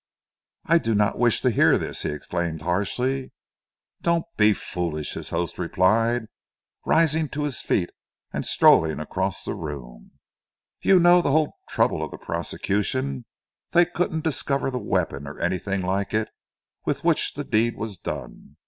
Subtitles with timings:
[0.65, 3.31] "I do not wish to hear this!" he exclaimed harshly.
[4.01, 6.25] "Don't be foolish," his host replied,
[6.87, 7.91] rising to his feet
[8.33, 10.13] and strolling across the room.
[10.81, 13.25] "You know the whole trouble of the prosecution.
[13.73, 16.29] They couldn't discover the weapon, or anything like it,
[16.83, 18.55] with which the deed was done.